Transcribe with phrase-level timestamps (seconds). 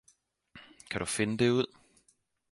[0.91, 1.65] Kan du finde det ud?